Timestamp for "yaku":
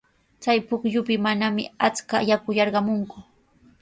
2.29-2.49